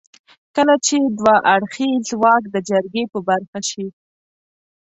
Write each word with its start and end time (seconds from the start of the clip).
کله 0.55 0.75
چې 0.85 0.95
دوه 1.17 1.35
اړخيز 1.53 2.07
واک 2.21 2.43
د 2.53 2.57
جرګې 2.69 3.03
په 3.13 3.19
برخه 3.27 3.59
شي. 3.69 3.85